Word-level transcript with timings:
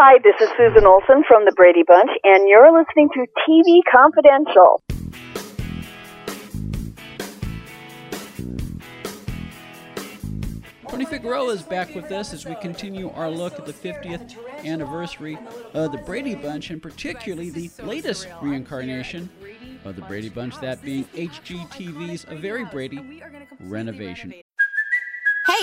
Hi, 0.00 0.16
this 0.22 0.36
is 0.40 0.48
Susan 0.56 0.86
Olsen 0.86 1.24
from 1.26 1.44
the 1.44 1.50
Brady 1.56 1.82
Bunch, 1.84 2.08
and 2.22 2.48
you're 2.48 2.70
listening 2.70 3.08
to 3.14 3.26
TV 3.42 3.80
Confidential. 3.90 4.80
Tony 10.88 11.04
Figueroa 11.04 11.52
is 11.52 11.62
back 11.62 11.96
with 11.96 12.12
us 12.12 12.32
as 12.32 12.46
we 12.46 12.54
continue 12.60 13.10
our 13.10 13.28
look 13.28 13.58
at 13.58 13.66
the 13.66 13.72
50th 13.72 14.36
anniversary 14.64 15.36
of 15.74 15.90
the 15.90 15.98
Brady 15.98 16.36
Bunch, 16.36 16.70
and 16.70 16.80
particularly 16.80 17.50
the 17.50 17.68
latest 17.82 18.28
reincarnation 18.40 19.28
of 19.84 19.96
the 19.96 20.02
Brady 20.02 20.28
Bunch, 20.28 20.56
that 20.60 20.80
being 20.80 21.06
HGTV's 21.06 22.24
A 22.28 22.36
Very 22.36 22.64
Brady 22.66 23.20
Renovation. 23.58 24.32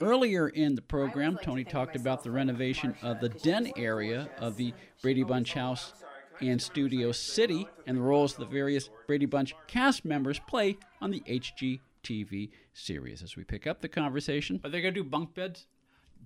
Earlier 0.00 0.48
in 0.48 0.76
the 0.76 0.82
program, 0.82 1.38
Tony 1.42 1.64
talked 1.64 1.96
about 1.96 2.22
the 2.22 2.30
renovation 2.30 2.94
of 3.02 3.18
the 3.18 3.28
den 3.28 3.72
area 3.76 4.30
of 4.38 4.56
the 4.56 4.72
Brady 5.02 5.24
Bunch 5.24 5.54
house 5.54 5.92
and 6.40 6.62
Studio 6.62 7.10
City 7.10 7.66
and 7.84 7.96
the 7.96 8.02
roles 8.02 8.34
the 8.34 8.46
various 8.46 8.90
Brady 9.08 9.26
Bunch 9.26 9.56
cast 9.66 10.04
members 10.04 10.38
play 10.46 10.78
on 11.00 11.10
the 11.10 11.20
HGTV 11.20 12.50
series. 12.74 13.24
As 13.24 13.34
we 13.34 13.42
pick 13.42 13.66
up 13.66 13.80
the 13.80 13.88
conversation, 13.88 14.60
are 14.62 14.70
they 14.70 14.80
going 14.80 14.94
to 14.94 15.02
do 15.02 15.08
bunk 15.08 15.34
beds? 15.34 15.66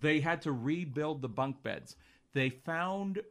They 0.00 0.20
had 0.20 0.42
to 0.42 0.52
rebuild 0.52 1.22
the 1.22 1.28
bunk 1.28 1.62
beds. 1.62 1.96
They 2.34 2.50
found 2.50 3.22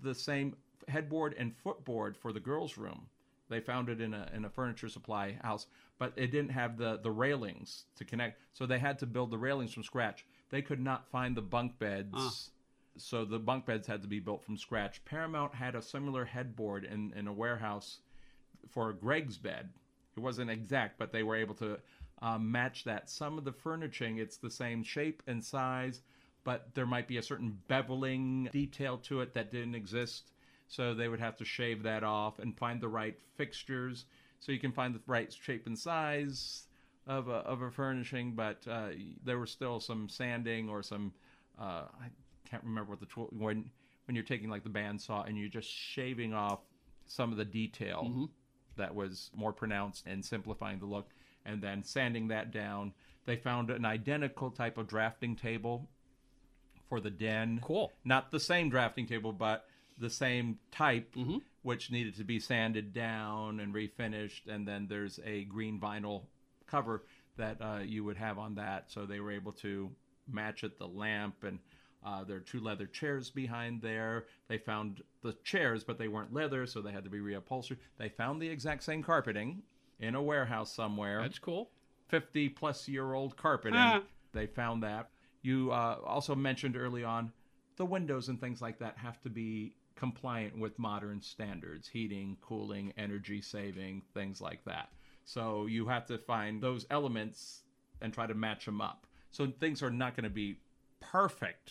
the 0.00 0.14
same 0.14 0.54
headboard 0.86 1.34
and 1.36 1.56
footboard 1.56 2.16
for 2.16 2.32
the 2.32 2.40
girls' 2.40 2.78
room. 2.78 3.06
They 3.52 3.60
found 3.60 3.90
it 3.90 4.00
in 4.00 4.14
a 4.14 4.30
in 4.34 4.44
a 4.44 4.50
furniture 4.50 4.88
supply 4.88 5.38
house, 5.42 5.66
but 5.98 6.14
it 6.16 6.32
didn't 6.32 6.52
have 6.52 6.78
the 6.78 6.98
the 7.02 7.10
railings 7.10 7.84
to 7.96 8.04
connect. 8.04 8.40
So 8.54 8.64
they 8.64 8.78
had 8.78 8.98
to 9.00 9.06
build 9.06 9.30
the 9.30 9.38
railings 9.38 9.74
from 9.74 9.82
scratch. 9.82 10.24
They 10.50 10.62
could 10.62 10.80
not 10.80 11.06
find 11.10 11.36
the 11.36 11.42
bunk 11.42 11.78
beds. 11.78 12.14
Ah. 12.14 12.32
So 12.96 13.24
the 13.24 13.38
bunk 13.38 13.66
beds 13.66 13.86
had 13.86 14.02
to 14.02 14.08
be 14.08 14.20
built 14.20 14.42
from 14.44 14.56
scratch. 14.56 15.04
Paramount 15.04 15.54
had 15.54 15.74
a 15.74 15.82
similar 15.82 16.24
headboard 16.24 16.84
in, 16.84 17.12
in 17.16 17.26
a 17.26 17.32
warehouse 17.32 17.98
for 18.68 18.92
Greg's 18.92 19.38
bed. 19.38 19.70
It 20.16 20.20
wasn't 20.20 20.50
exact, 20.50 20.98
but 20.98 21.12
they 21.12 21.22
were 21.22 21.36
able 21.36 21.54
to 21.56 21.78
um, 22.20 22.50
match 22.50 22.84
that. 22.84 23.08
Some 23.08 23.38
of 23.38 23.44
the 23.44 23.52
furnishing, 23.52 24.18
it's 24.18 24.36
the 24.36 24.50
same 24.50 24.82
shape 24.82 25.22
and 25.26 25.42
size, 25.42 26.02
but 26.44 26.74
there 26.74 26.86
might 26.86 27.08
be 27.08 27.16
a 27.16 27.22
certain 27.22 27.58
beveling 27.68 28.50
detail 28.50 28.98
to 28.98 29.20
it 29.20 29.34
that 29.34 29.50
didn't 29.50 29.74
exist. 29.74 30.31
So 30.72 30.94
they 30.94 31.08
would 31.08 31.20
have 31.20 31.36
to 31.36 31.44
shave 31.44 31.82
that 31.82 32.02
off 32.02 32.38
and 32.38 32.56
find 32.56 32.80
the 32.80 32.88
right 32.88 33.18
fixtures. 33.36 34.06
So 34.40 34.52
you 34.52 34.58
can 34.58 34.72
find 34.72 34.94
the 34.94 35.02
right 35.06 35.30
shape 35.30 35.66
and 35.66 35.78
size 35.78 36.64
of 37.06 37.28
a, 37.28 37.44
of 37.44 37.60
a 37.60 37.70
furnishing, 37.70 38.32
but 38.32 38.66
uh, 38.66 38.88
there 39.22 39.38
was 39.38 39.50
still 39.50 39.80
some 39.80 40.08
sanding 40.08 40.70
or 40.70 40.82
some 40.82 41.12
uh, 41.60 41.82
I 42.00 42.08
can't 42.48 42.64
remember 42.64 42.92
what 42.92 43.00
the 43.00 43.06
tool 43.06 43.28
when 43.36 43.70
when 44.06 44.14
you're 44.14 44.24
taking 44.24 44.48
like 44.48 44.64
the 44.64 44.70
bandsaw 44.70 45.28
and 45.28 45.36
you're 45.36 45.50
just 45.50 45.68
shaving 45.68 46.32
off 46.32 46.60
some 47.04 47.32
of 47.32 47.36
the 47.36 47.44
detail 47.44 48.30
that 48.76 48.94
was 48.94 49.30
more 49.36 49.52
pronounced 49.52 50.06
and 50.06 50.24
simplifying 50.24 50.78
the 50.78 50.86
look, 50.86 51.10
and 51.44 51.60
then 51.60 51.84
sanding 51.84 52.28
that 52.28 52.50
down. 52.50 52.94
They 53.26 53.36
found 53.36 53.68
an 53.68 53.84
identical 53.84 54.50
type 54.50 54.78
of 54.78 54.88
drafting 54.88 55.36
table 55.36 55.86
for 56.88 56.98
the 56.98 57.10
den. 57.10 57.60
Cool. 57.62 57.92
Not 58.06 58.30
the 58.30 58.40
same 58.40 58.70
drafting 58.70 59.06
table, 59.06 59.34
but 59.34 59.66
the 59.98 60.10
same 60.10 60.58
type, 60.70 61.14
which 61.62 61.90
needed 61.90 62.16
to 62.16 62.24
be 62.24 62.38
sanded 62.38 62.92
down 62.92 63.60
and 63.60 63.74
refinished. 63.74 64.48
And 64.48 64.66
then 64.66 64.86
there's 64.88 65.20
a 65.24 65.44
green 65.44 65.78
vinyl 65.80 66.22
cover 66.66 67.04
that 67.36 67.56
uh, 67.60 67.80
you 67.84 68.04
would 68.04 68.16
have 68.16 68.38
on 68.38 68.54
that. 68.56 68.90
So 68.90 69.06
they 69.06 69.20
were 69.20 69.32
able 69.32 69.52
to 69.52 69.90
match 70.28 70.64
it, 70.64 70.78
the 70.78 70.86
lamp, 70.86 71.44
and 71.44 71.58
uh, 72.04 72.24
there 72.24 72.36
are 72.36 72.40
two 72.40 72.60
leather 72.60 72.86
chairs 72.86 73.30
behind 73.30 73.80
there. 73.80 74.26
They 74.48 74.58
found 74.58 75.02
the 75.22 75.34
chairs, 75.44 75.84
but 75.84 75.98
they 75.98 76.08
weren't 76.08 76.32
leather, 76.32 76.66
so 76.66 76.80
they 76.80 76.90
had 76.90 77.04
to 77.04 77.10
be 77.10 77.18
reupholstered. 77.18 77.78
They 77.98 78.08
found 78.08 78.42
the 78.42 78.48
exact 78.48 78.82
same 78.82 79.02
carpeting 79.02 79.62
in 80.00 80.14
a 80.14 80.22
warehouse 80.22 80.72
somewhere. 80.72 81.22
That's 81.22 81.38
cool. 81.38 81.70
50 82.08 82.48
plus 82.50 82.88
year 82.88 83.14
old 83.14 83.36
carpeting. 83.36 83.78
Ah. 83.78 84.02
They 84.32 84.46
found 84.46 84.82
that. 84.82 85.10
You 85.42 85.70
uh, 85.70 85.98
also 86.04 86.34
mentioned 86.34 86.76
early 86.76 87.04
on 87.04 87.32
the 87.76 87.84
windows 87.84 88.28
and 88.28 88.40
things 88.40 88.60
like 88.60 88.78
that 88.78 88.98
have 88.98 89.20
to 89.22 89.30
be 89.30 89.74
compliant 89.96 90.58
with 90.58 90.78
modern 90.78 91.20
standards 91.20 91.88
heating, 91.88 92.36
cooling, 92.40 92.92
energy 92.96 93.40
saving, 93.40 94.02
things 94.14 94.40
like 94.40 94.64
that. 94.64 94.90
So 95.24 95.66
you 95.66 95.86
have 95.88 96.06
to 96.06 96.18
find 96.18 96.62
those 96.62 96.86
elements 96.90 97.62
and 98.00 98.12
try 98.12 98.26
to 98.26 98.34
match 98.34 98.64
them 98.64 98.80
up. 98.80 99.06
So 99.30 99.46
things 99.60 99.82
are 99.82 99.90
not 99.90 100.16
going 100.16 100.24
to 100.24 100.30
be 100.30 100.58
perfect. 101.00 101.70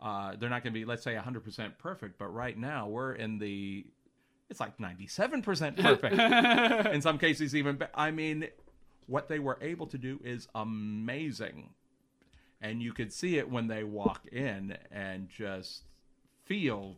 Uh, 0.00 0.34
they're 0.38 0.50
not 0.50 0.62
going 0.62 0.72
to 0.72 0.78
be, 0.78 0.84
let's 0.84 1.02
say, 1.02 1.14
100% 1.14 1.78
perfect, 1.78 2.18
but 2.18 2.28
right 2.28 2.56
now 2.56 2.88
we're 2.88 3.12
in 3.12 3.38
the, 3.38 3.84
it's 4.48 4.60
like 4.60 4.78
97% 4.78 5.76
perfect. 5.82 6.86
in 6.94 7.02
some 7.02 7.18
cases, 7.18 7.54
even, 7.54 7.76
be- 7.76 7.86
I 7.94 8.10
mean, 8.10 8.48
what 9.06 9.28
they 9.28 9.38
were 9.38 9.58
able 9.60 9.86
to 9.88 9.98
do 9.98 10.18
is 10.24 10.48
amazing. 10.54 11.70
And 12.62 12.82
you 12.82 12.92
could 12.92 13.12
see 13.12 13.38
it 13.38 13.50
when 13.50 13.68
they 13.68 13.84
walk 13.84 14.26
in 14.30 14.76
and 14.90 15.28
just 15.28 15.84
feel, 16.44 16.96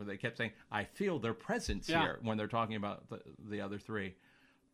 where 0.00 0.06
they 0.06 0.16
kept 0.16 0.38
saying, 0.38 0.52
I 0.72 0.84
feel 0.84 1.18
their 1.18 1.34
presence 1.34 1.88
Yeah. 1.88 2.00
here 2.00 2.18
when 2.22 2.36
they're 2.38 2.46
talking 2.48 2.76
about 2.76 3.08
the, 3.10 3.20
the 3.48 3.60
other 3.60 3.78
three. 3.78 4.14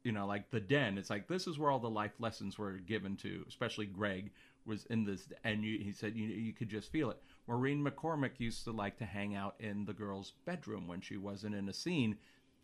You 0.04 0.12
know, 0.12 0.25
like 0.25 0.50
the 0.50 0.60
den. 0.60 0.98
It's 0.98 1.10
like 1.10 1.26
this 1.26 1.48
is 1.48 1.59
where 1.59 1.69
all 1.70 1.81
the 1.81 1.91
life 1.91 2.12
lessons 2.20 2.56
were 2.56 2.75
given 2.75 3.16
to, 3.16 3.44
especially 3.48 3.86
Greg 3.86 4.31
was 4.65 4.84
in 4.86 5.04
this, 5.04 5.26
and 5.42 5.65
you, 5.65 5.78
he 5.78 5.91
said 5.92 6.15
you 6.15 6.28
you 6.28 6.53
could 6.53 6.69
just 6.69 6.92
feel 6.92 7.10
it. 7.10 7.20
Maureen 7.48 7.84
McCormick 7.84 8.38
used 8.38 8.62
to 8.65 8.70
like 8.70 8.97
to 8.98 9.04
hang 9.04 9.34
out 9.34 9.56
in 9.59 9.84
the 9.84 9.92
girl's 9.92 10.32
bedroom 10.44 10.86
when 10.86 11.00
she 11.00 11.16
wasn't 11.16 11.56
in 11.56 11.69
a 11.69 11.72
scene. 11.72 12.16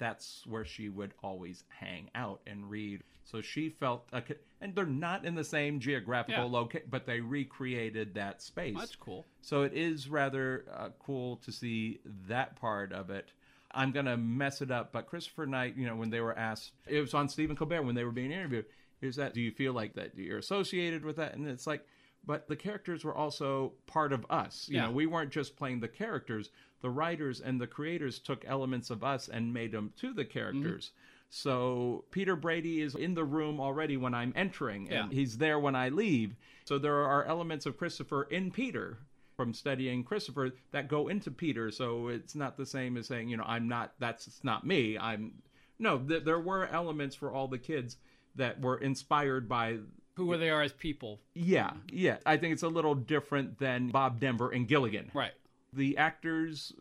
That's 0.03 0.43
where 0.49 0.65
she 0.65 0.89
would 0.89 1.15
always 1.23 1.63
hang 1.69 2.11
out 2.17 2.41
and 2.45 2.69
read. 2.69 3.05
So 3.25 3.41
she 3.41 3.69
felt, 3.69 4.09
a, 4.13 4.21
and 4.61 4.75
they're 4.75 4.85
not 4.85 5.25
in 5.25 5.37
the 5.37 5.45
same 5.45 5.79
geographical 5.79 6.47
Yeah. 6.47 6.59
location, 6.59 6.89
but 6.91 7.07
they 7.07 7.21
recreated 7.21 8.15
that 8.15 8.43
space. 8.43 8.77
That's 8.77 8.97
cool. 8.97 9.25
So 9.43 9.63
it 9.63 9.75
is 9.75 10.09
rather 10.09 10.65
uh, 10.77 10.89
cool 10.99 11.37
to 11.37 11.53
see 11.53 12.01
that 12.27 12.57
part 12.57 12.93
of 12.93 13.11
it. 13.11 13.31
I'm 13.71 13.93
going 13.93 14.07
to 14.07 14.17
mess 14.17 14.61
it 14.61 14.73
up, 14.73 14.93
but 14.93 15.07
Christopher 15.07 15.47
Knight, 15.47 15.77
you 15.77 15.87
know, 15.87 15.95
when 15.95 16.11
they 16.11 16.21
were 16.21 16.37
asked, 16.37 16.73
it 16.89 17.01
was 17.01 17.15
on 17.15 17.29
Stephen 17.29 17.55
Colbert 17.55 17.83
when 17.83 17.95
they 17.95 18.05
were 18.05 18.11
being 18.11 18.33
interviewed, 18.33 18.67
is 19.01 19.15
that, 19.17 19.35
do 19.35 19.41
you 19.41 19.53
feel 19.53 19.73
like 19.73 19.95
that 19.95 20.17
you're 20.17 20.39
associated 20.39 21.05
with 21.05 21.15
that? 21.17 21.35
And 21.35 21.47
it's 21.47 21.67
like, 21.67 21.87
but 22.25 22.47
the 22.49 22.57
characters 22.57 23.05
were 23.05 23.15
also 23.15 23.73
part 23.87 24.13
of 24.13 24.25
us. 24.31 24.69
You 24.69 24.77
Yeah. 24.77 24.87
know, 24.87 24.93
we 24.93 25.07
weren't 25.07 25.33
just 25.33 25.57
playing 25.57 25.81
the 25.81 25.89
characters. 25.89 26.51
The 26.81 26.91
writers 26.91 27.41
and 27.41 27.61
the 27.61 27.67
creators 27.67 28.19
took 28.19 28.45
elements 28.47 28.91
of 28.91 29.03
us 29.05 29.29
and 29.29 29.53
made 29.53 29.73
them 29.73 29.93
to 29.99 30.13
the 30.13 30.25
characters. 30.25 30.87
Mm-hmm. 30.87 30.99
So 31.35 32.05
Peter 32.11 32.37
Brady 32.37 32.81
is 32.83 32.95
in 32.95 33.15
the 33.15 33.25
room 33.25 33.59
already 33.61 33.97
when 33.97 34.15
I'm 34.15 34.33
entering, 34.37 34.91
and 34.91 35.11
Yeah. 35.11 35.17
he's 35.19 35.39
there 35.39 35.59
when 35.59 35.75
I 35.75 35.89
leave. 35.89 36.37
So 36.65 36.79
there 36.79 37.03
are 37.05 37.25
elements 37.25 37.65
of 37.67 37.77
Christopher 37.79 38.25
in 38.25 38.51
Peter 38.51 38.99
from 39.37 39.55
studying 39.55 40.05
Christopher 40.05 40.53
that 40.73 40.89
go 40.89 41.09
into 41.09 41.31
Peter. 41.31 41.71
So 41.71 42.09
it's 42.09 42.35
not 42.35 42.57
the 42.59 42.67
same 42.67 42.97
as 42.99 43.07
saying, 43.07 43.29
you 43.31 43.37
know, 43.39 43.45
I'm 43.47 43.67
not, 43.67 43.95
that's 43.99 44.45
not 44.45 44.67
me. 44.67 44.99
I'm, 44.99 45.43
no, 45.79 45.99
th- 45.99 46.25
there 46.25 46.39
were 46.39 46.67
elements 46.69 47.17
for 47.17 47.33
all 47.33 47.49
the 47.49 47.59
kids 47.59 47.97
that 48.37 48.61
were 48.61 48.77
inspired 48.79 49.49
by, 49.49 49.79
Who 50.15 50.37
they 50.37 50.51
are 50.51 50.63
as 50.63 50.73
people. 50.73 51.21
yeah, 51.35 51.73
yeah. 51.91 52.19
I 52.27 52.37
think 52.37 52.53
it's 52.53 52.63
a 52.63 52.69
little 52.69 52.95
different 52.95 53.59
than 53.59 53.89
Bob 53.89 54.21
Denver 54.21 54.51
and 54.51 54.69
Gilligan. 54.69 55.11
Right. 55.15 55.33
The 55.73 55.97
actors 55.97 56.73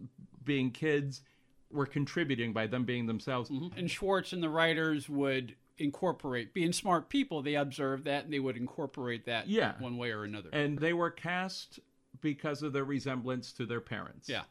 being 0.44 0.72
kids 0.72 1.22
were 1.72 1.86
contributing 1.86 2.52
by 2.52 2.68
them 2.68 2.84
being 2.84 3.06
themselves. 3.08 3.50
Mm-hmm. 3.50 3.78
And 3.80 3.90
Schwartz 3.90 4.34
and 4.34 4.44
the 4.44 4.50
writers 4.50 5.08
would 5.08 5.56
incorporate, 5.78 6.54
being 6.54 6.74
smart 6.74 7.08
people, 7.10 7.42
they 7.42 7.56
observed 7.56 8.04
that 8.06 8.26
and 8.26 8.34
they 8.34 8.40
would 8.40 8.58
incorporate 8.58 9.26
that 9.26 9.48
Yeah. 9.48 9.74
one 9.80 9.98
way 9.98 10.12
or 10.12 10.24
another. 10.26 10.50
And 10.52 10.78
they 10.78 10.94
were 10.94 11.10
cast 11.10 11.80
because 12.20 12.62
of 12.62 12.74
their 12.74 12.84
resemblance 12.84 13.52
to 13.54 13.66
their 13.66 13.82
parents. 13.82 14.28
yeah. 14.30 14.44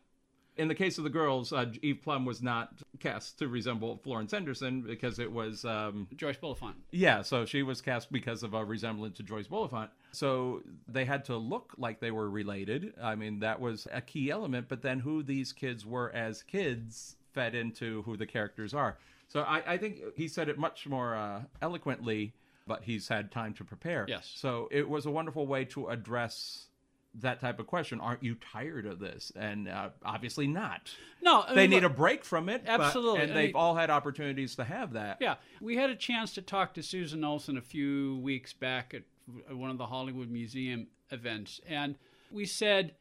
In 0.61 0.69
the 0.69 0.75
case 0.75 0.99
of 0.99 1.05
the 1.05 1.11
girls, 1.11 1.53
uh, 1.55 1.73
Eve 1.81 2.01
Plumb 2.03 2.27
was 2.27 2.43
not 2.43 2.69
cast 2.99 3.39
to 3.39 3.49
resemble 3.49 3.97
Florence 4.05 4.33
Henderson 4.33 4.83
because 4.83 5.19
it 5.19 5.33
was 5.33 5.65
um, 5.65 6.07
Joyce 6.17 6.37
Bulifant. 6.37 6.75
yeah, 6.91 7.23
so 7.23 7.47
she 7.47 7.63
was 7.63 7.81
cast 7.81 8.13
because 8.13 8.43
of 8.43 8.53
a 8.53 8.63
resemblance 8.63 9.17
to 9.17 9.23
Joyce 9.23 9.49
Bulifant. 9.49 9.89
So 10.13 10.63
they 10.87 11.07
had 11.07 11.25
to 11.27 11.37
look 11.37 11.73
like 11.79 11.99
they 12.01 12.11
were 12.11 12.29
related. 12.29 12.93
I 13.03 13.15
mean, 13.15 13.41
that 13.41 13.59
was 13.59 13.89
a 13.91 14.03
key 14.03 14.31
element. 14.31 14.67
But 14.69 14.83
then 14.83 15.01
who 15.01 15.23
these 15.23 15.53
kids 15.55 15.87
were 15.87 16.13
as 16.15 16.43
kids 16.43 17.17
fed 17.33 17.55
into 17.55 18.03
who 18.03 18.19
the 18.19 18.27
characters 18.27 18.75
are. 18.75 18.99
So 19.29 19.41
I, 19.41 19.75
I 19.75 19.79
think 19.79 20.01
he 20.15 20.29
said 20.29 20.49
it 20.51 20.59
much 20.59 20.87
more 20.87 21.15
uh, 21.15 21.43
eloquently, 21.63 22.35
but 22.67 22.83
he's 22.83 23.09
had 23.09 23.31
time 23.31 23.55
to 23.55 23.65
prepare. 23.65 24.05
Yes. 24.09 24.31
So 24.35 24.69
it 24.71 24.89
was 24.89 25.07
a 25.07 25.11
wonderful 25.11 25.47
way 25.47 25.65
to 25.67 25.89
address 25.89 26.67
that 27.15 27.41
type 27.41 27.59
of 27.59 27.67
question. 27.67 28.01
Aren't 28.01 28.23
you 28.23 28.37
tired 28.37 28.87
of 28.87 28.99
this? 29.01 29.33
And 29.35 29.69
uh, 29.69 29.91
obviously 30.05 30.47
not. 30.47 30.91
No, 31.21 31.43
I 31.43 31.55
They 31.55 31.63
mean, 31.63 31.71
need 31.71 31.83
look- 31.83 31.93
a 31.93 31.97
break 31.97 32.25
from 32.25 32.49
it. 32.49 32.65
but- 32.65 32.81
Absolutely. 32.81 33.23
and 33.23 33.33
I 33.33 33.35
they've 33.35 33.47
mean- 33.49 33.57
all 33.57 33.75
had 33.75 33.91
opportunities 33.91 34.55
to 34.57 34.65
have 34.65 34.93
that. 34.93 35.19
Yeah, 35.21 35.37
we 35.61 35.77
had 35.77 35.91
a 35.91 35.97
chance 35.97 36.33
to 36.35 36.43
talk 36.43 36.75
to 36.75 36.83
Susan 36.83 37.25
Olsen 37.25 37.57
a 37.57 37.63
few 37.63 38.17
weeks 38.23 38.53
back 38.53 38.95
at 38.95 39.03
at 39.49 39.57
one 39.57 39.71
of 39.71 39.79
the 39.79 39.87
Hollywood 39.87 40.29
Museum 40.29 40.89
events, 41.11 41.61
and 41.69 41.97
we 42.33 42.45
said 42.45 42.97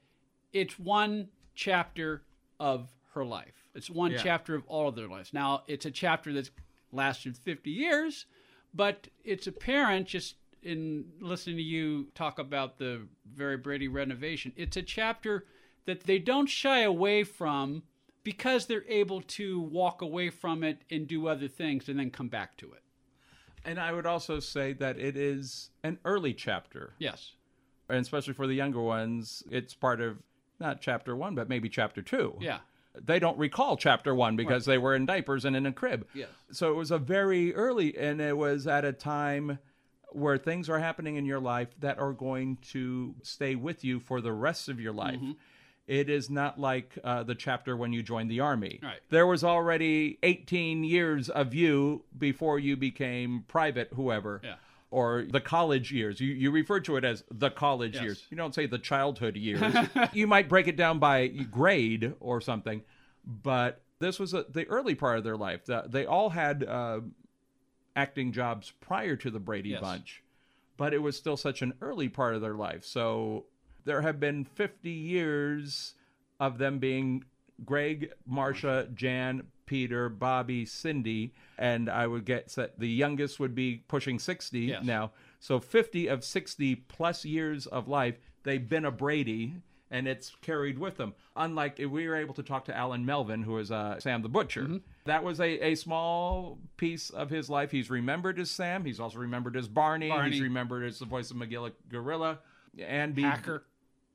it's 0.54 0.78
one 0.78 1.30
chapter 1.56 2.22
of 2.60 2.90
her 3.14 3.26
life. 3.26 3.68
It's 3.74 3.90
one 3.90 4.12
Yeah. 4.12 4.22
chapter 4.22 4.54
of 4.54 4.64
all 4.68 4.88
of 4.90 4.96
their 4.96 5.08
lives. 5.08 5.34
Now, 5.34 5.64
it's 5.68 5.88
a 5.88 5.92
chapter 5.92 6.32
that's 6.32 6.52
lasted 6.92 7.36
50 7.36 7.72
years, 7.72 8.28
but 8.76 9.08
it's 9.24 9.48
apparent 9.48 10.08
just 10.08 10.36
in 10.64 11.06
listening 11.22 11.58
to 11.58 11.64
you 11.64 12.08
talk 12.16 12.40
about 12.40 12.78
the 12.78 13.08
Very 13.34 13.58
Brady 13.58 13.88
renovation, 13.88 14.52
it's 14.56 14.78
a 14.78 14.82
chapter 14.82 15.46
that 15.86 16.04
they 16.04 16.20
don't 16.20 16.48
shy 16.50 16.82
away 16.82 17.24
from 17.24 17.84
because 18.24 18.66
they're 18.66 18.86
able 18.88 19.22
to 19.22 19.60
walk 19.62 20.02
away 20.02 20.30
from 20.30 20.64
it 20.64 20.82
and 20.92 21.08
do 21.08 21.28
other 21.28 21.48
things 21.48 21.88
and 21.90 22.00
then 22.00 22.12
come 22.12 22.28
back 22.28 22.58
to 22.58 22.72
it. 22.74 22.84
And 23.66 23.80
I 23.80 23.92
would 23.92 24.06
also 24.06 24.40
say 24.40 24.74
that 24.74 25.00
it 25.00 25.18
is 25.18 25.70
an 25.84 26.00
early 26.06 26.34
chapter, 26.34 26.94
Yes. 27.00 27.34
and 27.90 28.00
especially 28.00 28.34
for 28.34 28.48
the 28.48 28.54
younger 28.54 28.82
ones, 28.82 29.44
it's 29.50 29.74
part 29.74 30.02
of 30.02 30.18
not 30.60 30.82
chapter 30.82 31.16
one, 31.16 31.36
but 31.36 31.50
maybe 31.50 31.70
chapter 31.70 32.02
two. 32.02 32.36
Yeah. 32.40 32.60
They 33.02 33.20
don't 33.20 33.38
recall 33.38 33.78
chapter 33.78 34.14
one 34.14 34.36
because 34.36 34.66
they 34.66 34.78
were 34.78 34.96
in 34.96 35.06
diapers 35.06 35.46
and 35.46 35.56
in 35.56 35.66
a 35.66 35.72
crib. 35.72 36.06
Yes. 36.14 36.30
So 36.52 36.72
it 36.72 36.76
was 36.76 36.92
a 36.92 36.98
very 36.98 37.54
early, 37.54 37.98
and 37.98 38.20
it 38.20 38.36
was 38.36 38.68
at 38.68 38.84
a 38.84 38.92
time 38.92 39.60
where 40.12 40.38
things 40.38 40.70
are 40.70 40.80
happening 40.80 41.16
in 41.16 41.26
your 41.26 41.40
life 41.40 41.70
that 41.80 42.00
are 42.00 42.14
going 42.14 42.58
to 42.72 43.16
stay 43.22 43.56
with 43.56 43.84
you 43.84 44.00
for 44.00 44.22
the 44.22 44.32
rest 44.34 44.70
of 44.70 44.80
your 44.80 44.94
life. 44.94 45.16
Mm-hmm. 45.18 45.32
It 45.88 46.10
is 46.10 46.30
not 46.30 46.60
like 46.60 46.98
uh, 47.04 47.24
the 47.24 47.34
chapter 47.34 47.76
when 47.76 47.94
you 47.94 48.04
joined 48.04 48.30
the 48.30 48.42
army. 48.42 48.80
Right. 48.84 49.00
There 49.10 49.26
was 49.26 49.44
already 49.44 50.20
18 50.22 50.84
years 50.84 51.30
of 51.30 51.54
you 51.56 52.04
before 52.16 52.60
you 52.60 52.78
became 52.78 53.44
private, 53.48 53.90
whoever. 53.96 54.40
Yeah. 54.44 54.56
Or 54.92 55.26
the 55.30 55.42
college 55.42 55.92
years. 55.92 56.20
You, 56.20 56.34
you 56.34 56.50
refer 56.52 56.80
to 56.82 56.98
it 56.98 57.04
as 57.04 57.24
the 57.32 57.50
college 57.52 57.94
Yes. 57.96 58.04
years. 58.04 58.26
You 58.32 58.38
don't 58.38 58.54
say 58.56 58.66
the 58.68 58.78
childhood 58.80 59.36
years. 59.48 59.62
you 60.14 60.26
might 60.28 60.48
break 60.50 60.68
it 60.68 60.76
down 60.76 60.98
by 61.00 61.28
grade 61.28 62.14
or 62.20 62.42
something, 62.42 62.82
but 63.26 63.82
this 64.00 64.18
was 64.20 64.34
a, 64.34 64.46
the 64.50 64.66
early 64.68 64.96
part 64.96 65.18
of 65.20 65.24
their 65.24 65.38
life. 65.38 65.66
The, 65.66 65.86
they 65.88 66.06
all 66.06 66.30
had 66.30 66.64
uh, 66.64 67.02
acting 68.00 68.32
jobs 68.32 68.72
prior 68.80 69.16
to 69.18 69.30
the 69.30 69.40
Brady 69.40 69.70
Yes. 69.70 69.82
Bunch, 69.82 70.24
but 70.78 70.94
it 70.94 71.00
was 71.02 71.18
still 71.18 71.38
such 71.38 71.62
an 71.62 71.74
early 71.82 72.08
part 72.10 72.34
of 72.36 72.42
their 72.42 72.54
life. 72.56 72.86
So 72.86 73.46
there 73.86 74.02
have 74.02 74.20
been 74.20 74.46
50 74.46 74.90
years 74.90 75.96
of 76.40 76.58
them 76.58 76.80
being 76.80 77.26
Greg, 77.66 78.12
Marsha, 78.30 78.94
Jan, 78.96 79.44
Peter, 79.66 80.08
Bobby, 80.10 80.66
Cindy, 80.66 81.34
and 81.58 81.90
I 81.90 82.08
would 82.08 82.26
get 82.26 82.50
set, 82.50 82.80
the 82.80 82.88
youngest 82.88 83.40
would 83.40 83.54
be 83.54 83.84
pushing 83.88 84.18
60 84.18 84.60
Yes. 84.60 84.84
now. 84.84 85.12
So 85.40 85.60
50 85.60 86.08
of 86.08 86.24
60 86.24 86.76
plus 86.76 87.26
years 87.26 87.68
of 87.68 87.88
life, 87.88 88.16
they've 88.44 88.68
been 88.68 88.86
a 88.86 88.92
Brady. 88.92 89.56
And 89.92 90.08
it's 90.08 90.36
carried 90.42 90.78
with 90.78 90.98
them. 90.98 91.16
Unlike 91.36 91.80
if 91.80 91.90
we 91.90 92.08
were 92.08 92.16
able 92.16 92.36
to 92.36 92.44
talk 92.44 92.66
to 92.66 92.78
Allan 92.78 93.08
Melvin, 93.08 93.42
who 93.42 93.58
is 93.58 93.72
uh, 93.72 94.00
Sam 94.00 94.22
the 94.22 94.30
Butcher. 94.30 94.62
Mm-hmm. 94.66 94.78
That 95.10 95.24
was 95.24 95.40
a, 95.40 95.72
a 95.72 95.76
small 95.76 96.60
piece 96.78 97.10
of 97.10 97.32
his 97.32 97.50
life. 97.50 97.72
He's 97.72 97.90
remembered 97.90 98.40
as 98.40 98.52
Sam. 98.52 98.86
He's 98.86 99.00
also 99.00 99.18
remembered 99.18 99.58
as 99.58 99.68
Barney. 99.68 100.10
Barney. 100.10 100.32
He's 100.32 100.42
remembered 100.42 100.86
as 100.86 101.00
the 101.00 101.06
voice 101.06 101.32
of 101.32 101.38
Magilla 101.38 101.72
Gorilla. 101.90 102.38
And 102.80 103.16
be, 103.16 103.24
Hacker. 103.24 103.64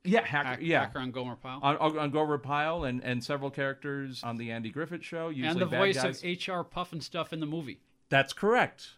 Yeah, 0.05 0.23
Hacker. 0.23 0.47
Hack- 0.47 0.59
yeah. 0.61 0.79
Hacker 0.81 0.99
on 0.99 1.11
Gomer 1.11 1.35
Pyle. 1.35 1.59
On, 1.61 1.97
on 1.97 2.09
Grover 2.11 2.37
Pyle 2.37 2.85
and, 2.85 3.03
and 3.03 3.21
several 3.21 3.49
characters 3.49 4.21
on 4.23 4.37
the 4.37 4.51
Andy 4.51 4.69
Griffith 4.69 5.03
Show. 5.03 5.33
And 5.35 5.59
the 5.59 5.65
voice 5.65 6.01
guys. 6.01 6.19
of 6.19 6.25
H.R. 6.25 6.63
Pufnstuf 6.63 7.33
in 7.33 7.41
the 7.41 7.45
movie. 7.45 7.81
That's 8.09 8.31
correct. 8.31 8.91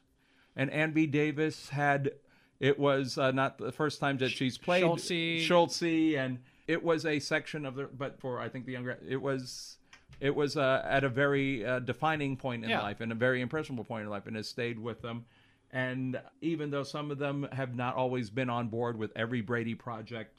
And 0.56 0.70
Ann 0.70 0.92
B. 0.92 1.08
Davis 1.08 1.70
had 1.70 2.12
it 2.60 2.78
was 2.78 3.18
uh, 3.18 3.32
not 3.32 3.58
the 3.58 3.72
first 3.72 4.00
time 4.00 4.18
that 4.18 4.30
she's 4.30 4.58
played 4.58 4.84
Schultzy. 4.84 5.40
Schultzy, 5.40 6.18
and 6.18 6.40
it 6.68 6.84
was 6.84 7.06
a 7.06 7.20
section 7.20 7.66
of 7.66 7.76
the. 7.76 7.86
But 7.86 8.20
for 8.20 8.40
I 8.40 8.50
think 8.50 8.66
the 8.66 8.74
younger, 8.74 9.00
it 9.08 9.22
was 9.22 9.78
it 10.20 10.36
was 10.36 10.58
uh, 10.58 10.84
at 10.88 11.04
a 11.04 11.10
very 11.10 11.66
uh, 11.66 11.80
defining 11.80 12.38
point 12.38 12.64
in 12.64 12.70
Yeah. 12.70 12.82
life 12.82 13.02
and 13.02 13.12
a 13.12 13.16
very 13.16 13.42
impressionable 13.42 13.84
point 13.84 14.04
in 14.04 14.10
life, 14.10 14.28
and 14.28 14.36
has 14.36 14.48
stayed 14.48 14.80
with 14.80 15.02
them. 15.02 15.26
And 15.72 16.20
even 16.42 16.70
though 16.72 16.84
some 16.84 17.12
of 17.12 17.18
them 17.18 17.48
have 17.52 17.76
not 17.76 17.96
always 17.96 18.30
been 18.30 18.50
on 18.50 18.70
board 18.70 18.98
with 18.98 19.12
every 19.16 19.42
Brady 19.42 19.76
project, 19.76 20.38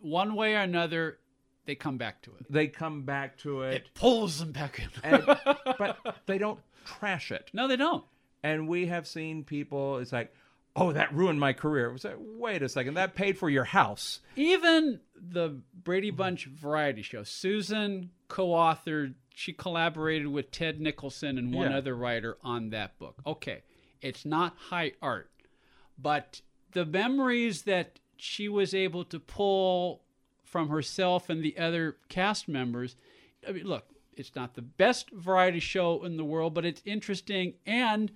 One 0.00 0.34
way 0.34 0.54
or 0.54 0.60
another, 0.60 1.18
they 1.66 1.74
come 1.74 1.98
back 1.98 2.22
to 2.22 2.30
it. 2.38 2.46
they 2.50 2.68
come 2.68 3.02
back 3.02 3.36
to 3.38 3.62
it. 3.62 3.74
It 3.74 3.90
pulls 3.94 4.38
them 4.38 4.52
back 4.52 4.78
in. 4.78 4.88
and, 5.02 5.24
but 5.78 5.98
they 6.26 6.38
don't 6.38 6.60
trash 6.84 7.30
it. 7.32 7.50
no, 7.52 7.68
they 7.68 7.76
don't. 7.76 8.04
And 8.42 8.66
we 8.68 8.86
have 8.86 9.06
seen 9.06 9.44
people, 9.44 9.98
it's 9.98 10.12
like, 10.12 10.32
oh, 10.76 10.92
that 10.92 11.12
ruined 11.14 11.40
my 11.40 11.52
career. 11.52 11.86
It 11.88 11.92
was 11.92 12.04
like, 12.04 12.16
wait 12.18 12.62
a 12.62 12.68
second, 12.68 12.94
that 12.94 13.14
paid 13.14 13.36
for 13.38 13.50
your 13.50 13.64
house. 13.64 14.20
Even 14.36 15.00
the 15.14 15.60
Brady 15.74 16.10
Bunch 16.10 16.46
variety 16.46 17.02
show, 17.02 17.22
Susan 17.24 18.10
co-authored. 18.28 19.14
She 19.34 19.52
collaborated 19.52 20.26
with 20.28 20.50
Ted 20.50 20.80
Nichelson 20.80 21.38
and 21.38 21.54
one 21.54 21.70
Yeah. 21.70 21.78
other 21.78 21.94
writer 21.96 22.36
on 22.42 22.70
that 22.70 22.98
book. 22.98 23.16
Okay, 23.26 23.62
it's 24.02 24.24
not 24.24 24.54
high 24.68 24.92
art, 25.00 25.30
but 25.98 26.40
the 26.72 26.84
memories 26.84 27.62
that 27.62 28.00
she 28.16 28.48
was 28.48 28.74
able 28.74 29.04
to 29.04 29.18
pull 29.18 30.02
from 30.44 30.68
herself 30.68 31.30
and 31.30 31.42
the 31.42 31.56
other 31.58 31.96
cast 32.08 32.48
members. 32.48 32.96
I 33.48 33.52
mean, 33.52 33.64
look, 33.66 33.86
it's 34.14 34.34
not 34.36 34.54
the 34.54 34.62
best 34.62 35.10
variety 35.10 35.60
show 35.60 36.04
in 36.04 36.16
the 36.18 36.24
world, 36.24 36.52
but 36.52 36.66
it's 36.66 36.82
interesting 36.84 37.54
and 37.64 38.12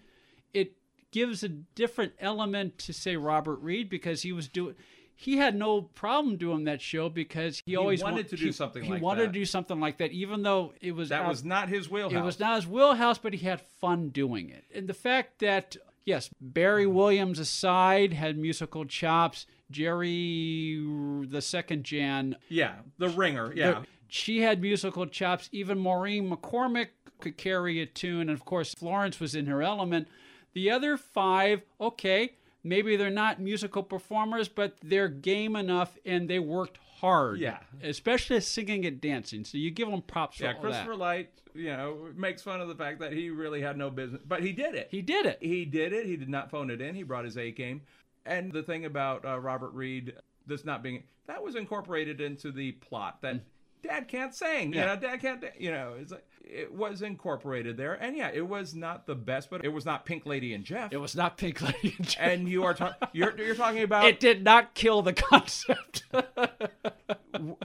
it 0.53 0.73
gives 1.15 1.43
a 1.45 1.49
different 1.49 2.13
element 2.19 2.77
to 2.79 2.93
say 2.93 3.17
Robert 3.17 3.61
Reed 3.61 3.89
because 3.89 4.23
he 4.23 4.33
was 4.33 4.49
doing 4.49 4.75
he 5.17 5.37
had 5.37 5.55
no 5.55 5.81
problem 5.81 6.37
doing 6.37 6.65
that 6.65 6.83
show 6.83 7.09
because 7.09 7.63
he, 7.65 7.77
always 7.77 8.03
wanted 8.03 8.25
wa- 8.27 8.31
to 8.31 8.37
do 8.37 8.47
he- 8.47 8.53
something 8.53 8.83
he 8.83 8.91
like 8.91 9.01
wanted 9.03 9.23
that. 9.23 9.27
to 9.29 9.33
do 9.33 9.45
something 9.45 9.79
like 9.79 9.99
that 9.99 10.11
even 10.11 10.43
though 10.43 10.73
it 10.81 10.91
was 10.93 11.11
That 11.11 11.23
out- 11.23 11.29
was 11.29 11.45
not 11.45 11.69
his 11.69 11.89
wheelhouse. 11.89 12.13
it 12.21 12.25
was 12.25 12.41
not 12.41 12.57
his 12.57 12.67
wheelhouse, 12.67 13.19
but 13.19 13.33
he 13.33 13.47
had 13.47 13.61
fun 13.61 14.09
doing 14.09 14.51
it. 14.51 14.65
And 14.75 14.89
the 14.89 14.93
fact 14.95 15.39
that, 15.39 15.77
yes, 16.05 16.29
Barry 16.41 16.85
mm-hmm. 16.85 16.97
Williams 16.97 17.39
aside 17.39 18.13
had 18.13 18.37
musical 18.37 18.85
chops. 18.85 19.47
Geri, 19.71 21.25
the 21.29 21.41
second 21.41 21.85
Jan, 21.85 22.37
Yeah, 22.49 22.75
the 22.99 23.09
ringer. 23.09 23.53
Yeah. 23.55 23.71
the- 23.83 23.87
she 24.09 24.41
had 24.41 24.61
musical 24.61 25.07
chops. 25.07 25.49
Even 25.53 25.79
Maureen 25.79 26.31
McCormick 26.31 26.89
could 27.21 27.37
carry 27.37 27.81
a 27.81 27.87
tune. 27.87 28.23
And 28.23 28.31
of 28.31 28.45
course, 28.45 28.75
Florence 28.75 29.19
was 29.21 29.35
in 29.35 29.47
her 29.47 29.63
element. 29.63 30.09
The 30.55 30.71
other 30.71 30.97
five, 30.97 31.63
okay, 31.81 32.35
maybe 32.63 32.97
they're 32.97 33.11
not 33.11 33.41
musical 33.41 33.83
performers, 33.83 34.49
but 34.49 34.77
they're 34.83 35.09
game 35.09 35.57
enough 35.57 35.97
and 36.07 36.29
they 36.29 36.39
worked 36.39 36.79
hard. 37.01 37.39
Yeah. 37.41 37.59
Especially 37.83 38.41
singing 38.41 38.87
and 38.87 39.01
dancing. 39.01 39.45
So 39.45 39.59
you 39.59 39.71
give 39.71 39.91
them 39.91 40.03
props 40.03 40.39
for 40.39 40.45
yeah, 40.45 40.55
all 40.55 40.61
Christopher 40.61 40.91
that. 40.93 40.99
Light, 40.99 41.31
you 41.55 41.69
know, 41.77 42.09
makes 42.17 42.43
fun 42.43 42.61
of 42.61 42.69
the 42.69 42.75
fact 42.75 43.01
that 43.01 43.13
he 43.13 43.31
really 43.31 43.61
had 43.61 43.77
no 43.77 43.91
business, 43.91 44.23
but 44.27 44.43
he 44.43 44.53
did 44.53 44.75
it. 44.75 44.89
He 44.91 45.03
did 45.03 45.27
it. 45.27 45.39
He 45.41 45.65
did 45.65 45.93
it. 45.93 46.07
He 46.07 46.17
did 46.17 46.29
not 46.29 46.51
phone 46.51 46.71
it 46.71 46.81
in. 46.81 46.95
He 46.95 47.03
brought 47.03 47.25
his 47.25 47.37
A 47.37 47.51
game. 47.51 47.83
And 48.27 48.53
the 48.53 48.63
thing 48.63 48.87
about 48.87 49.25
uh, 49.25 49.39
Robert 49.39 49.73
Reed, 49.75 50.15
this 50.47 50.65
not 50.65 50.83
being 50.83 51.03
that 51.27 51.43
was 51.43 51.57
incorporated 51.57 52.21
into 52.21 52.53
the 52.53 52.73
plot 52.73 53.21
that 53.23 53.41
Dad 53.83 54.09
can't 54.09 54.35
sing. 54.35 54.73
You 54.73 54.79
Yeah. 54.81 54.87
know, 54.87 54.97
Dad 54.97 55.21
can't. 55.21 55.45
You 55.59 55.71
know, 55.73 55.95
it's 56.01 56.13
like 56.13 56.27
it 56.47 56.73
was 56.73 57.03
incorporated 57.03 57.77
there. 57.77 57.95
And 57.95 58.17
yeah, 58.17 58.31
it 58.33 58.47
was 58.47 58.75
not 58.75 59.07
the 59.07 59.15
best, 59.15 59.51
but 59.51 59.65
it 59.65 59.69
was 59.69 59.85
not 59.85 60.05
Pink 60.05 60.27
Lady 60.27 60.55
and 60.55 60.65
Jeff. 60.65 60.93
It 60.93 60.99
was 60.99 61.17
not 61.17 61.37
Pink 61.37 61.61
Lady 61.63 61.95
and 61.99 62.09
Jeff. 62.09 62.21
and 62.23 62.49
you 62.49 62.65
are 62.65 62.75
ta- 62.75 62.97
you're 63.13 63.37
you're 63.41 63.55
talking 63.55 63.83
about 63.83 64.05
it 64.05 64.21
did 64.21 64.45
not 64.45 64.75
kill 64.75 65.03
the 65.03 65.13
concept. 65.13 66.05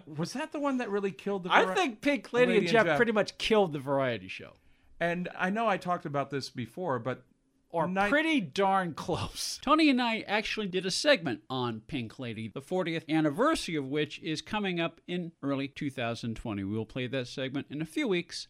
was 0.07 0.33
that 0.33 0.51
the 0.51 0.59
one 0.59 0.77
that 0.77 0.89
really 0.89 1.11
killed 1.11 1.43
the? 1.43 1.53
I 1.53 1.73
think 1.73 2.01
Pink 2.01 2.33
Lady, 2.33 2.47
Lady 2.47 2.57
and 2.59 2.67
and 2.67 2.71
Jeff, 2.71 2.85
Jeff. 2.85 2.97
pretty 2.97 3.11
much 3.11 3.37
killed 3.37 3.73
the 3.73 3.79
variety 3.79 4.27
show. 4.27 4.53
And 4.99 5.29
I 5.37 5.49
know 5.49 5.67
I 5.67 5.77
talked 5.77 6.05
about 6.05 6.29
this 6.29 6.49
before, 6.49 6.99
but 6.99 7.23
or 7.71 7.87
Night- 7.87 8.09
pretty 8.09 8.41
darn 8.41 8.93
close. 8.95 9.59
Tony 9.61 9.89
and 9.89 10.01
I 10.01 10.21
actually 10.21 10.67
did 10.67 10.85
a 10.85 10.91
segment 10.91 11.41
on 11.49 11.81
Pink 11.81 12.17
Lady, 12.19 12.47
the 12.47 12.61
40th 12.61 13.07
anniversary 13.07 13.75
of 13.75 13.85
which 13.85 14.19
is 14.23 14.41
coming 14.41 14.79
up 14.79 14.99
in 15.07 15.31
early 15.43 15.67
2020. 15.67 16.63
We 16.63 16.75
will 16.75 16.85
play 16.85 17.05
that 17.07 17.27
segment 17.27 17.67
in 17.69 17.81
a 17.81 17.85
few 17.85 18.07
weeks 18.07 18.47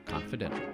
Confidential. 0.05 0.69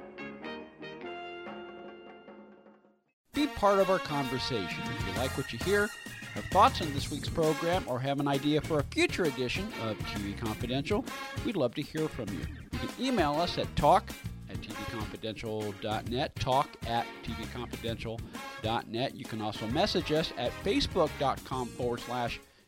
Be 3.33 3.47
part 3.47 3.79
of 3.79 3.89
our 3.89 3.99
conversation. 3.99 4.83
If 4.97 5.07
you 5.07 5.13
like 5.21 5.37
what 5.37 5.51
you 5.53 5.59
hear, 5.59 5.89
have 6.33 6.43
thoughts 6.45 6.81
on 6.81 6.93
this 6.93 7.09
week's 7.09 7.29
program, 7.29 7.83
or 7.87 7.97
have 7.99 8.19
an 8.19 8.27
idea 8.27 8.59
for 8.59 8.79
a 8.79 8.83
future 8.83 9.23
edition 9.23 9.67
of 9.83 9.97
TV 9.99 10.37
Confidential, 10.37 11.05
we'd 11.45 11.55
love 11.55 11.73
to 11.75 11.81
hear 11.81 12.09
from 12.09 12.27
you. 12.29 12.41
You 12.73 12.79
can 12.79 12.89
email 12.99 13.35
us 13.35 13.57
at 13.57 13.73
talk 13.77 14.09
at 14.49 14.57
tvconfidential.net, 14.57 16.35
talk 16.35 16.69
at 16.87 17.05
tvconfidential.net. 17.23 19.15
You 19.15 19.25
can 19.25 19.41
also 19.41 19.65
message 19.67 20.11
us 20.11 20.33
at 20.37 20.51
facebook.com 20.63 21.67
forward 21.69 22.01
slash 22.01 22.41